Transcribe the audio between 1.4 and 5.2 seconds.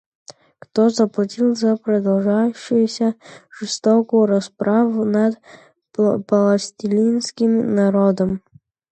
за продолжающуюся жестокую расправу